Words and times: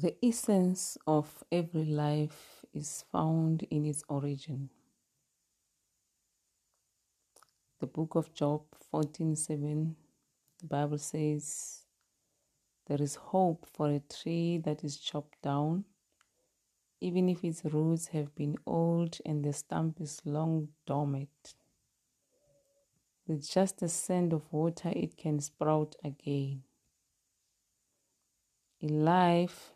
The 0.00 0.14
essence 0.24 0.96
of 1.08 1.42
every 1.50 1.86
life 1.86 2.64
is 2.72 3.04
found 3.10 3.64
in 3.64 3.84
its 3.84 4.04
origin. 4.08 4.70
The 7.80 7.88
book 7.88 8.14
of 8.14 8.32
Job 8.32 8.62
14:7 8.94 9.96
the 10.60 10.66
Bible 10.68 10.98
says 10.98 11.82
there 12.86 13.02
is 13.02 13.16
hope 13.16 13.66
for 13.66 13.90
a 13.90 13.98
tree 13.98 14.58
that 14.58 14.84
is 14.84 14.98
chopped 14.98 15.42
down 15.42 15.84
even 17.00 17.28
if 17.28 17.42
its 17.42 17.64
roots 17.64 18.06
have 18.08 18.32
been 18.36 18.56
old 18.66 19.18
and 19.26 19.44
the 19.44 19.52
stump 19.52 20.00
is 20.00 20.22
long 20.24 20.68
dormant. 20.86 21.56
With 23.26 23.50
just 23.50 23.82
a 23.82 23.88
scent 23.88 24.32
of 24.32 24.52
water 24.52 24.92
it 24.94 25.16
can 25.16 25.40
sprout 25.40 25.96
again. 26.04 26.62
In 28.80 29.04
life 29.04 29.72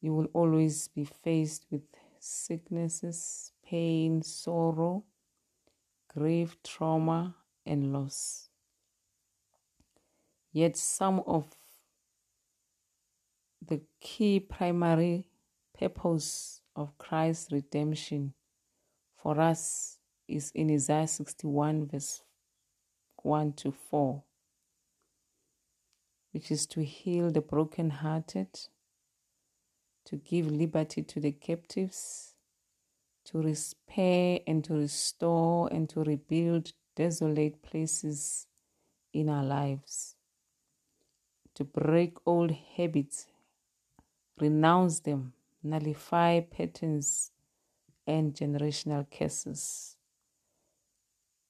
You 0.00 0.14
will 0.14 0.28
always 0.32 0.88
be 0.88 1.04
faced 1.04 1.66
with 1.70 1.82
sicknesses, 2.18 3.52
pain, 3.64 4.22
sorrow, 4.22 5.04
grief, 6.08 6.56
trauma, 6.64 7.36
and 7.66 7.92
loss. 7.92 8.48
Yet, 10.52 10.76
some 10.76 11.22
of 11.26 11.46
the 13.64 13.82
key 14.00 14.40
primary 14.40 15.28
purpose 15.78 16.62
of 16.74 16.96
Christ's 16.98 17.52
redemption 17.52 18.34
for 19.16 19.38
us 19.40 19.98
is 20.26 20.50
in 20.54 20.70
Isaiah 20.70 21.06
61, 21.06 21.86
verse 21.86 22.22
1 23.22 23.52
to 23.52 23.70
4, 23.70 24.22
which 26.32 26.50
is 26.50 26.66
to 26.68 26.82
heal 26.82 27.30
the 27.30 27.40
brokenhearted 27.40 28.48
to 30.10 30.16
give 30.16 30.50
liberty 30.50 31.02
to 31.02 31.20
the 31.20 31.30
captives, 31.30 32.34
to 33.24 33.40
repair 33.40 34.40
and 34.44 34.64
to 34.64 34.74
restore 34.74 35.72
and 35.72 35.88
to 35.88 36.02
rebuild 36.02 36.72
desolate 36.96 37.62
places 37.62 38.48
in 39.12 39.28
our 39.28 39.44
lives, 39.44 40.16
to 41.54 41.62
break 41.62 42.16
old 42.26 42.50
habits, 42.76 43.28
renounce 44.40 44.98
them, 44.98 45.32
nullify 45.62 46.40
patterns 46.40 47.30
and 48.04 48.34
generational 48.34 49.06
curses. 49.16 49.96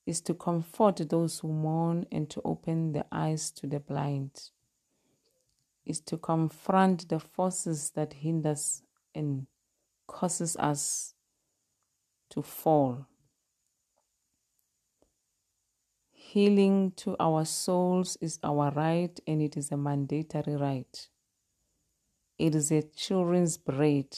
Is 0.05 0.21
to 0.21 0.35
comfort 0.35 0.97
those 1.09 1.39
who 1.39 1.47
mourn 1.47 2.05
and 2.11 2.29
to 2.29 2.41
open 2.45 2.91
the 2.91 3.05
eyes 3.11 3.49
to 3.51 3.65
the 3.65 3.79
blind 3.79 4.51
is 5.91 5.99
to 5.99 6.17
confront 6.17 7.09
the 7.09 7.19
forces 7.19 7.91
that 7.91 8.13
hinders 8.13 8.81
and 9.13 9.45
causes 10.07 10.55
us 10.55 11.13
to 12.29 12.41
fall. 12.41 13.05
Healing 16.11 16.93
to 16.95 17.17
our 17.19 17.43
souls 17.43 18.17
is 18.21 18.39
our 18.41 18.71
right 18.71 19.19
and 19.27 19.41
it 19.41 19.57
is 19.57 19.69
a 19.69 19.75
mandatory 19.75 20.55
right. 20.55 21.09
It 22.39 22.55
is 22.55 22.71
a 22.71 22.83
children's 22.83 23.57
bread. 23.57 24.17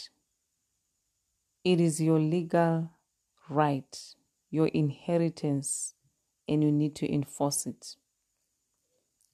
It 1.63 1.81
is 1.81 1.99
your 1.99 2.19
legal 2.19 2.91
right, 3.49 3.97
your 4.51 4.67
inheritance, 4.67 5.95
and 6.47 6.63
you 6.63 6.71
need 6.71 6.95
to 6.97 7.11
enforce 7.11 7.65
it. 7.65 7.95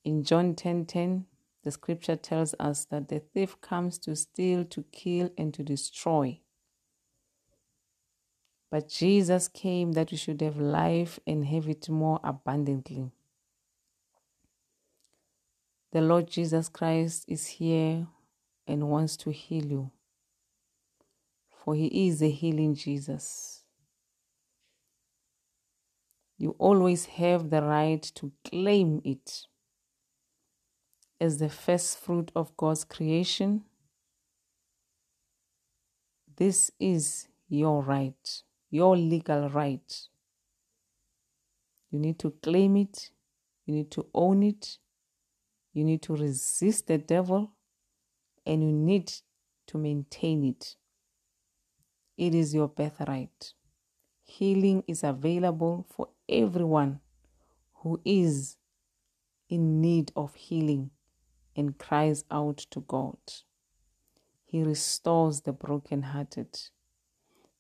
In 0.06 0.24
John 0.24 0.56
10:10, 0.56 0.56
10, 0.56 0.86
10, 0.86 1.26
the 1.64 1.72
scripture 1.72 2.16
tells 2.16 2.56
us 2.60 2.86
that 2.86 3.10
the 3.10 3.20
thief 3.20 3.60
comes 3.62 3.98
to 4.00 4.16
steal, 4.16 4.64
to 4.66 4.84
kill, 4.92 5.30
and 5.38 5.54
to 5.54 5.64
destroy. 5.64 6.40
But 8.72 8.88
Jesus 8.88 9.48
came 9.48 9.94
that 9.94 10.12
we 10.12 10.18
should 10.18 10.42
have 10.42 10.58
life 10.58 11.20
and 11.26 11.46
have 11.46 11.68
it 11.68 11.90
more 11.90 12.20
abundantly. 12.24 13.12
The 15.92 16.02
Lord 16.02 16.28
Jesus 16.28 16.70
Christ 16.70 17.26
is 17.28 17.48
here 17.48 18.08
and 18.68 18.90
wants 18.90 19.18
to 19.18 19.32
heal 19.32 19.66
you, 19.66 19.92
for 21.50 21.74
He 21.74 22.08
is 22.08 22.22
a 22.22 22.30
healing 22.30 22.76
Jesus. 22.76 23.64
You 26.38 26.56
always 26.60 27.06
have 27.06 27.50
the 27.50 27.62
right 27.64 28.04
to 28.16 28.32
claim 28.46 29.02
it 29.04 29.42
as 31.20 31.38
the 31.38 31.50
first 31.50 32.00
fruit 32.00 32.32
of 32.36 32.56
God's 32.56 32.84
creation, 32.84 33.64
this 36.38 36.72
is 36.80 37.28
your 37.50 37.84
right, 37.84 38.44
your 38.70 38.96
legal 38.96 39.50
right. 39.50 40.08
You 41.92 42.00
need 42.00 42.20
to 42.20 42.32
claim 42.42 42.78
it, 42.78 43.10
you 43.66 43.74
need 43.74 43.92
to 43.92 44.06
own 44.14 44.44
it, 44.44 44.78
you 45.74 45.84
need 45.84 46.02
to 46.04 46.16
resist 46.16 46.88
the 46.88 46.98
devil, 46.98 47.52
and 48.46 48.64
you 48.64 48.72
need 48.72 49.12
to 49.68 49.78
maintain 49.78 50.46
it. 50.46 50.76
It 52.18 52.34
is 52.34 52.54
your 52.54 52.68
birthright. 52.68 53.54
Healing 54.24 54.84
is 54.88 55.04
available 55.04 55.86
for 55.90 56.10
everyone 56.28 57.02
who 57.76 58.00
is 58.06 58.58
in 59.50 59.82
need 59.82 60.12
of 60.16 60.36
healing 60.36 60.92
and 61.60 61.78
cries 61.78 62.24
out 62.32 62.58
to 62.72 62.80
God. 62.80 63.18
He 64.46 64.64
restores 64.64 65.42
the 65.42 65.52
brokenhearted. 65.52 66.58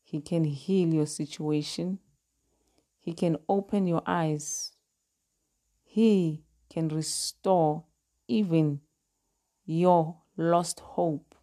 He 0.02 0.22
can 0.22 0.46
heal 0.46 0.94
your 0.94 1.06
situation. 1.06 2.00
He 2.98 3.14
can 3.14 3.36
open 3.50 3.88
your 3.88 4.02
eyes. 4.08 4.72
He 5.84 6.46
can 6.70 6.88
restore 6.88 7.84
even 8.30 8.80
your 9.66 10.16
lost 10.38 10.80
hope. 10.80 11.36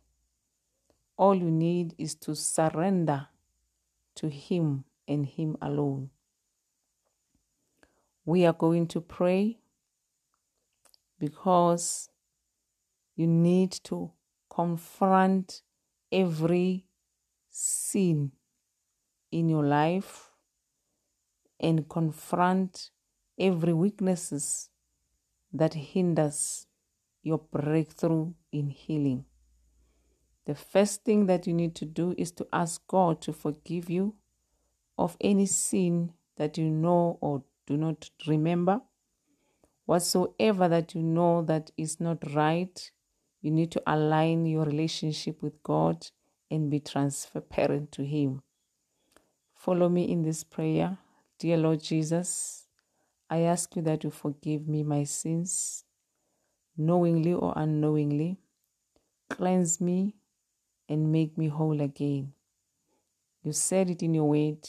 All 1.18 1.34
you 1.34 1.50
need 1.50 1.94
is 1.98 2.14
to 2.16 2.34
surrender 2.34 3.28
to 4.14 4.28
Him 4.30 4.84
and 5.06 5.26
Him 5.26 5.58
alone. 5.60 6.08
We 8.24 8.46
are 8.46 8.54
going 8.54 8.86
to 8.88 9.00
pray 9.02 9.58
because 11.18 12.08
you 13.16 13.26
need 13.26 13.72
to 13.72 14.12
confront 14.48 15.62
every 16.12 16.86
sin 17.50 18.32
in 19.32 19.48
your 19.48 19.64
life 19.64 20.30
and 21.58 21.88
confront 21.88 22.90
every 23.38 23.72
weaknesses 23.72 24.70
that 25.52 25.74
hinders 25.74 26.66
your 27.22 27.38
breakthrough 27.38 28.32
in 28.52 28.68
healing. 28.68 29.24
The 30.44 30.54
first 30.54 31.04
thing 31.04 31.26
that 31.26 31.46
you 31.46 31.54
need 31.54 31.74
to 31.76 31.84
do 31.84 32.14
is 32.16 32.30
to 32.32 32.46
ask 32.52 32.86
God 32.86 33.20
to 33.22 33.32
forgive 33.32 33.90
you 33.90 34.14
of 34.96 35.16
any 35.20 35.46
sin 35.46 36.12
that 36.36 36.56
you 36.56 36.70
know 36.70 37.18
or 37.20 37.42
do 37.66 37.76
not 37.76 38.10
remember. 38.26 38.80
Whatsoever 39.86 40.68
that 40.68 40.94
you 40.94 41.02
know 41.02 41.42
that 41.42 41.70
is 41.76 42.00
not 42.00 42.32
right, 42.34 42.90
you 43.46 43.52
need 43.52 43.70
to 43.70 43.80
align 43.86 44.44
your 44.44 44.64
relationship 44.64 45.40
with 45.40 45.62
God 45.62 46.04
and 46.50 46.68
be 46.68 46.80
transparent 46.80 47.92
to 47.92 48.04
Him. 48.04 48.42
Follow 49.54 49.88
me 49.88 50.02
in 50.10 50.22
this 50.22 50.42
prayer. 50.42 50.98
Dear 51.38 51.56
Lord 51.56 51.80
Jesus, 51.80 52.66
I 53.30 53.42
ask 53.42 53.76
you 53.76 53.82
that 53.82 54.02
you 54.02 54.10
forgive 54.10 54.66
me 54.66 54.82
my 54.82 55.04
sins, 55.04 55.84
knowingly 56.76 57.34
or 57.34 57.52
unknowingly. 57.54 58.40
Cleanse 59.30 59.80
me 59.80 60.16
and 60.88 61.12
make 61.12 61.38
me 61.38 61.46
whole 61.46 61.80
again. 61.80 62.32
You 63.44 63.52
said 63.52 63.90
it 63.90 64.02
in 64.02 64.12
your 64.12 64.28
word 64.28 64.68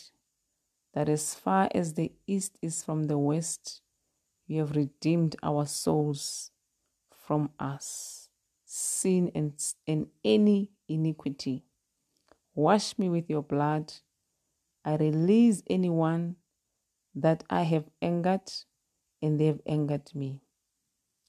that 0.94 1.10
as 1.10 1.34
far 1.34 1.68
as 1.74 1.96
the 1.96 2.12
east 2.28 2.60
is 2.62 2.84
from 2.84 3.06
the 3.06 3.18
west, 3.18 3.82
you 4.46 4.60
have 4.60 4.76
redeemed 4.76 5.36
our 5.42 5.66
souls 5.66 6.52
from 7.10 7.50
us 7.60 8.27
sin 8.68 9.32
and, 9.36 9.54
and 9.88 10.10
any 10.26 10.72
iniquity. 10.90 11.66
Wash 12.56 12.98
me 13.00 13.10
with 13.10 13.30
your 13.30 13.44
blood. 13.44 13.94
I 14.86 14.96
release 14.98 15.64
anyone 15.70 16.38
that 17.16 17.44
I 17.50 17.64
have 17.64 17.86
angered 18.02 18.52
and 19.22 19.40
they 19.40 19.48
have 19.48 19.62
angered 19.68 20.14
me. 20.16 20.42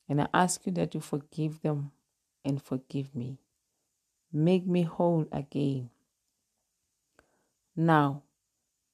And 0.09 0.23
I 0.23 0.29
ask 0.35 0.67
you 0.67 0.73
that 0.75 0.95
you 0.95 1.01
forgive 1.01 1.63
them 1.63 1.93
and 2.45 2.63
forgive 2.63 3.15
me. 3.15 3.39
Make 4.33 4.67
me 4.67 4.83
whole 4.83 5.27
again. 5.33 5.91
Now, 7.77 8.25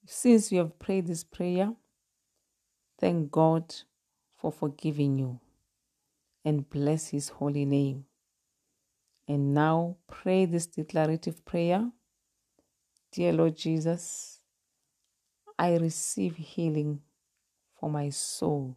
since 0.07 0.53
you 0.53 0.59
have 0.59 0.79
prayed 0.79 1.07
this 1.09 1.25
prayer, 1.25 1.75
thank 2.99 3.31
God 3.33 3.75
for 4.37 4.53
forgiving 4.53 5.19
you. 5.19 5.41
and 6.45 6.69
bless 6.71 7.09
his 7.09 7.31
holy 7.31 7.65
name. 7.65 8.07
And 9.27 9.55
now 9.55 9.97
pray 10.07 10.45
this 10.45 10.67
declarative 10.67 11.45
prayer 11.45 11.91
Dear 13.13 13.33
Lord 13.33 13.57
Jesus, 13.57 14.41
I 15.57 15.77
receive 15.77 16.35
healing 16.35 17.01
for 17.79 17.89
my 17.89 18.11
soul. 18.11 18.77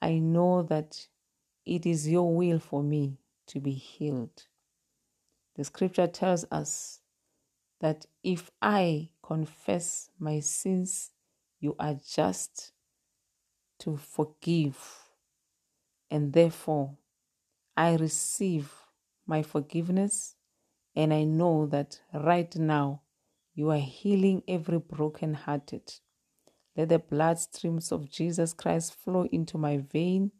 I 0.00 0.14
know 0.14 0.62
that 0.62 1.08
it 1.66 1.84
is 1.84 2.08
your 2.08 2.34
will 2.34 2.58
for 2.58 2.82
me 2.82 3.18
to 3.48 3.60
be 3.60 3.72
healed. 3.72 4.46
The 5.56 5.64
scripture 5.64 6.06
tells 6.06 6.46
us 6.50 7.00
that 7.80 8.06
if 8.24 8.50
I 8.62 9.10
confess 9.22 10.08
my 10.18 10.40
sins, 10.40 11.10
you 11.60 11.76
are 11.78 11.96
just 12.08 12.72
to 13.80 13.98
forgive. 13.98 14.78
And 16.10 16.32
therefore, 16.32 16.96
I 17.76 17.96
receive 17.96 18.72
my 19.26 19.42
forgiveness, 19.42 20.36
and 20.94 21.12
I 21.12 21.24
know 21.24 21.66
that 21.66 22.00
right 22.12 22.54
now 22.56 23.02
you 23.54 23.70
are 23.70 23.78
healing 23.78 24.42
every 24.48 24.78
broken-hearted. 24.78 26.00
Let 26.76 26.88
the 26.88 26.98
blood 26.98 27.38
streams 27.38 27.92
of 27.92 28.10
Jesus 28.10 28.52
Christ 28.52 28.94
flow 28.94 29.26
into 29.30 29.58
my 29.58 29.78
vein 29.78 30.32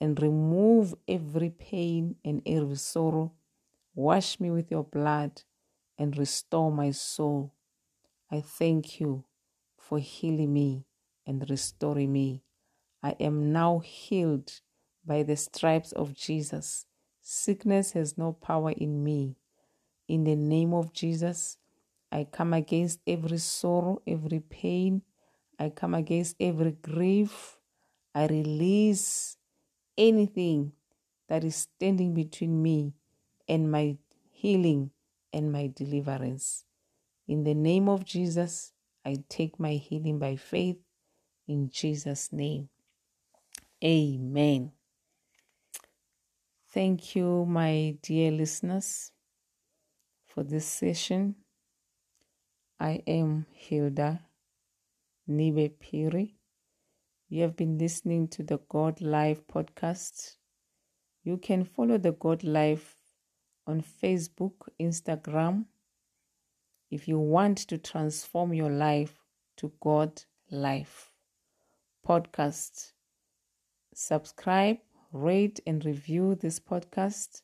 and 0.00 0.20
remove 0.22 0.94
every 1.06 1.50
pain 1.50 2.16
and 2.24 2.40
every 2.46 2.76
sorrow. 2.76 3.34
Wash 3.94 4.40
me 4.40 4.50
with 4.50 4.70
your 4.70 4.84
blood 4.84 5.42
and 5.98 6.16
restore 6.16 6.70
my 6.70 6.90
soul. 6.90 7.54
I 8.30 8.40
thank 8.40 9.00
you 9.00 9.24
for 9.78 9.98
healing 9.98 10.52
me 10.52 10.86
and 11.26 11.48
restoring 11.50 12.12
me. 12.12 12.44
I 13.02 13.16
am 13.20 13.52
now 13.52 13.80
healed 13.80 14.60
by 15.04 15.22
the 15.22 15.36
stripes 15.36 15.92
of 15.92 16.14
Jesus. 16.14 16.86
Sickness 17.30 17.92
has 17.92 18.16
no 18.16 18.32
power 18.32 18.70
in 18.70 19.04
me. 19.04 19.36
In 20.08 20.24
the 20.24 20.34
name 20.34 20.72
of 20.72 20.94
Jesus, 20.94 21.58
I 22.10 22.24
come 22.24 22.54
against 22.54 23.00
every 23.06 23.36
sorrow, 23.36 24.00
every 24.06 24.40
pain. 24.40 25.02
I 25.58 25.68
come 25.68 25.92
against 25.92 26.36
every 26.40 26.72
grief. 26.72 27.58
I 28.14 28.28
release 28.28 29.36
anything 29.98 30.72
that 31.28 31.44
is 31.44 31.56
standing 31.56 32.14
between 32.14 32.62
me 32.62 32.94
and 33.46 33.70
my 33.70 33.98
healing 34.30 34.90
and 35.30 35.52
my 35.52 35.70
deliverance. 35.76 36.64
In 37.28 37.44
the 37.44 37.54
name 37.54 37.90
of 37.90 38.06
Jesus, 38.06 38.72
I 39.04 39.18
take 39.28 39.60
my 39.60 39.72
healing 39.72 40.18
by 40.18 40.36
faith 40.36 40.78
in 41.46 41.68
Jesus' 41.68 42.32
name. 42.32 42.70
Amen. 43.84 44.72
Thank 46.70 47.16
you, 47.16 47.46
my 47.46 47.96
dear 48.02 48.30
listeners, 48.30 49.10
for 50.26 50.42
this 50.44 50.66
session. 50.66 51.36
I 52.78 53.02
am 53.06 53.46
Hilda 53.52 54.20
Nibe 55.26 55.70
Piri. 55.80 56.36
You 57.30 57.40
have 57.40 57.56
been 57.56 57.78
listening 57.78 58.28
to 58.28 58.42
the 58.42 58.58
God 58.68 59.00
Life 59.00 59.46
podcast. 59.46 60.36
You 61.24 61.38
can 61.38 61.64
follow 61.64 61.96
the 61.96 62.12
God 62.12 62.44
Life 62.44 62.96
on 63.66 63.80
Facebook, 63.80 64.68
Instagram. 64.78 65.64
If 66.90 67.08
you 67.08 67.18
want 67.18 67.58
to 67.68 67.78
transform 67.78 68.52
your 68.52 68.70
life 68.70 69.24
to 69.56 69.72
God 69.80 70.22
Life 70.50 71.12
podcast, 72.06 72.92
subscribe 73.94 74.78
rate 75.12 75.60
and 75.66 75.84
review 75.84 76.34
this 76.34 76.60
podcast. 76.60 77.42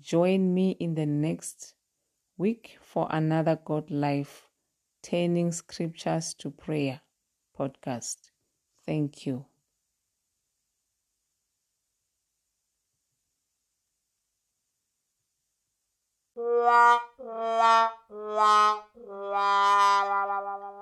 Join 0.00 0.52
me 0.52 0.72
in 0.72 0.94
the 0.94 1.06
next 1.06 1.74
week 2.36 2.78
for 2.82 3.06
another 3.10 3.58
God 3.64 3.90
Life 3.90 4.48
Turning 5.02 5.52
Scriptures 5.52 6.34
to 6.34 6.50
Prayer 6.50 7.00
podcast. 7.58 8.30
Thank 8.86 9.26
you. 9.26 9.46
la 16.36 16.98
la 17.18 17.92
la 18.08 18.82
la 20.08 20.38
la 20.40 20.56
la 20.58 20.81